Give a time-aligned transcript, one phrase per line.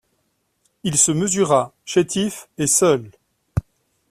[0.83, 3.11] Il se mesura chétif et seul.